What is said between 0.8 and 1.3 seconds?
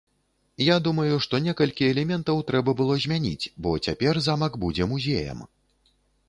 думаю,